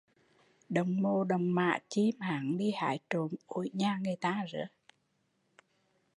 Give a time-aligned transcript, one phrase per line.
[0.69, 4.45] Động mồ động mả chi mà hắn đi hái trộm ổi nhà người ta